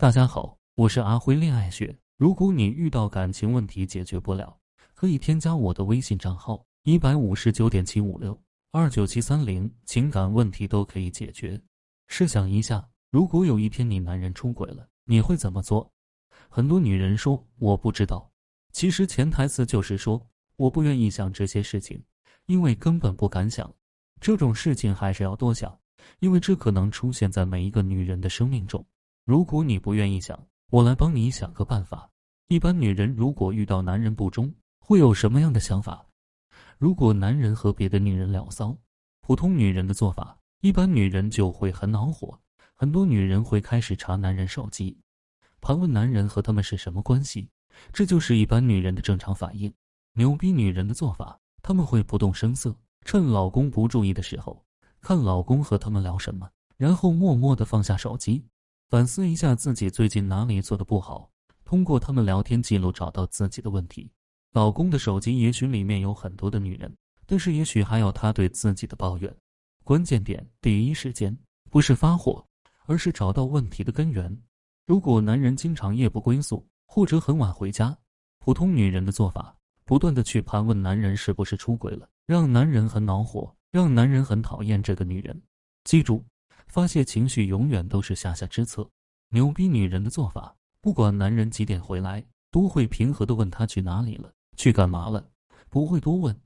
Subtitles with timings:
[0.00, 1.94] 大家好，我是阿辉恋爱学。
[2.16, 4.58] 如果你遇到感情问题解决不了，
[4.94, 8.42] 可以添加我的微信账号一百五十九点七五六
[8.72, 11.60] 二九七三零，情感问题都可以解决。
[12.08, 15.92] 试想一下，如果有一天你男人出轨了，你会怎么做？
[16.48, 18.32] 很多女人说我不知道，
[18.72, 20.26] 其实潜台词就是说
[20.56, 22.02] 我不愿意想这些事情，
[22.46, 23.70] 因为根本不敢想。
[24.18, 25.78] 这种事情还是要多想，
[26.20, 28.82] 因为这可能出现在每一个女人的生命中。
[29.24, 32.10] 如果你不愿意想，我来帮你想个办法。
[32.48, 36.06] 一般女人如果遇到男人不忠，会有什么样的想法？
[36.78, 38.76] 如果男人和别的女人聊骚，
[39.20, 42.40] 普通女人的做法，一般女人就会很恼火。
[42.74, 44.98] 很多女人会开始查男人手机，
[45.60, 47.50] 盘问男人和他们是什么关系，
[47.92, 49.72] 这就是一般女人的正常反应。
[50.14, 54.64] 牛逼女人的做法，他们会不动声色，趁老公不注意的时候，
[55.02, 58.46] 看老公和他们聊什么，然后默默的放下手机。
[58.90, 61.30] 反思一下自己最近哪里做的不好，
[61.64, 64.10] 通过他们聊天记录找到自己的问题。
[64.52, 66.92] 老公的手机也许里面有很多的女人，
[67.24, 69.32] 但是也许还有他对自己的抱怨。
[69.84, 71.38] 关键点，第一时间
[71.70, 72.44] 不是发火，
[72.86, 74.36] 而是找到问题的根源。
[74.88, 77.96] 如果男人经常夜不归宿，或者很晚回家，
[78.40, 85.40] 普通女人的做法，不断的去盘问男人是不是出轨了，让男人很恼火，让男人很讨厌这个女人。
[85.84, 86.24] 记住。
[86.70, 88.88] 发泄情绪永远都是下下之策。
[89.30, 95.28] 牛逼女人的做法，不管男人几点回来，都会平和的问他去哪里了，去干嘛了，
[95.68, 96.40] 不会多问。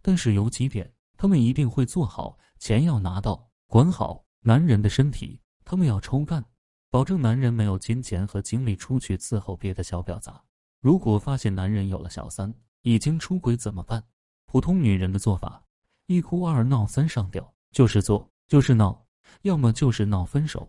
[0.00, 6.44] 但是有几点，他们一定会做好：钱要拿到，管好男人的身体，他们要抽干，
[6.90, 10.42] 保证男人没有金钱和精力出去伺候别的小婊砸。
[10.80, 14.02] 如果发现男人有了小三，已经出轨怎么办？
[14.46, 15.64] 普通女人的做法：
[16.06, 19.01] 一哭二闹三上吊，就是做就是闹。
[19.40, 20.68] 要么就是闹分手，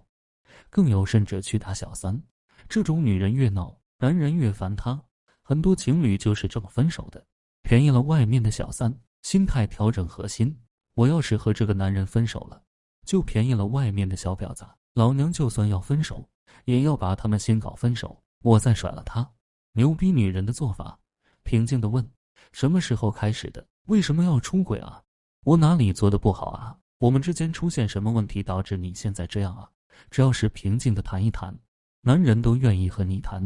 [0.69, 2.19] 更有甚者去打小三。
[2.67, 5.00] 这种女人越闹，男人越烦她。
[5.42, 7.23] 很多情侣就是这么分手的，
[7.61, 8.97] 便宜了外面的小三。
[9.22, 10.57] 心态调整核心，
[10.96, 12.62] 我要是和这个男人分手了，
[13.06, 14.66] 就便宜了外面的小婊子。
[14.94, 16.28] 老娘就算要分手，
[16.66, 19.29] 也要把他们先搞分手，我再甩了他。
[19.72, 21.00] 牛逼女人的做法，
[21.44, 22.06] 平静的问：
[22.52, 23.66] 什么时候开始的？
[23.88, 25.02] 为什么要出轨啊？
[25.46, 26.78] 我哪里做的不好啊？
[27.03, 29.69] 我们之间出现什么问题导致你现在这样啊？
[30.09, 31.53] 只要是平静的谈一谈，
[32.00, 33.46] 男人都愿意和你谈，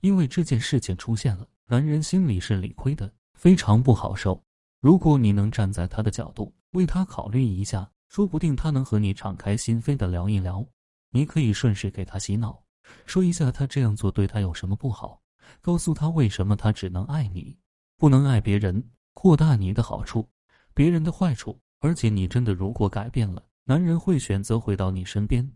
[0.00, 4.42] 因为这件事情出现了，男人心里是理亏的，非常不好受。
[4.80, 10.66] 如果你能站在他的角度为他考虑一下，说不定他能和你敞开心扉的聊一聊。
[11.10, 12.64] 你可以顺势给他洗脑，
[13.04, 15.20] 说一下他这样做对他有什么不好，
[15.60, 17.54] 告诉他为什么他只能爱你，
[17.98, 18.82] 不能爱别人，
[19.12, 20.26] 扩大你的好处，
[20.72, 21.60] 别人的坏处。
[21.84, 25.46] 而且你真的如果改变了，男人会选择回到你身边，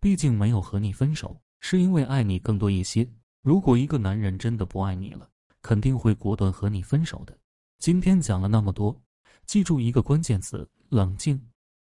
[0.00, 3.06] 毕竟没有和你分手，是因为爱你更多一些。
[3.42, 5.28] 如果一个男人真的不爱你了，
[5.60, 7.38] 肯定会果断和你分手的。
[7.78, 8.98] 今天讲了那么多，
[9.44, 11.38] 记住一个关键词：冷静。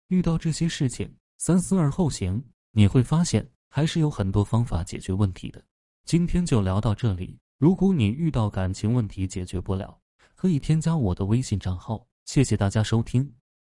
[0.09, 5.63] 遇到这些事情，三思而后行，你会发现还是有很多方法解决问题的。
[6.07, 7.39] 今天就聊到这里。
[7.59, 10.01] 如果你遇到感情问题解决不了，
[10.35, 12.07] 可以添加我的微信账号。
[12.25, 13.31] 谢谢大家收听。